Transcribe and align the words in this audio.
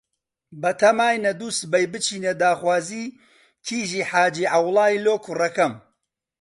بەتاماینە 0.61 1.31
دووسبەی 1.39 1.85
بچینە 1.93 2.33
داخوازی 2.41 3.03
کیژی 3.65 4.07
حاجی 4.11 4.51
عەوڵای 4.53 5.01
لۆ 5.05 5.15
کوڕەکەم. 5.25 5.73